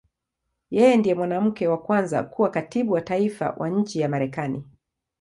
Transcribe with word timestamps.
Yeye 0.75 0.95
ndiye 0.97 1.15
mwanamke 1.15 1.63
wa 1.67 1.81
kwanza 1.81 2.23
kuwa 2.23 2.49
Katibu 2.51 2.91
wa 2.93 3.01
Taifa 3.01 3.49
wa 3.57 3.69
nchi 3.69 3.99
ya 3.99 4.09
Marekani. 4.09 4.65